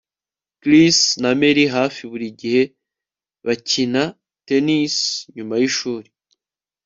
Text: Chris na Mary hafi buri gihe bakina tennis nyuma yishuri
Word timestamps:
Chris 0.61 0.97
na 1.21 1.29
Mary 1.39 1.65
hafi 1.77 2.01
buri 2.11 2.27
gihe 2.39 2.63
bakina 3.45 4.03
tennis 4.47 4.95
nyuma 5.35 5.53
yishuri 5.61 6.07